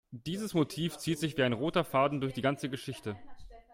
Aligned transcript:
Dieses 0.25 0.55
Motiv 0.55 0.97
zieht 0.97 1.19
sich 1.19 1.37
wie 1.37 1.43
ein 1.43 1.53
roter 1.53 1.83
Faden 1.83 2.21
durch 2.21 2.33
die 2.33 2.41
ganze 2.41 2.69
Geschichte. 2.71 3.15